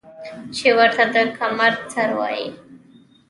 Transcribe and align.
چې 0.55 0.67
ورته 0.77 1.03
د 1.13 1.15
کمر 1.37 1.73
سر 1.93 2.09
وايي 2.19 2.47
ـ 2.55 2.57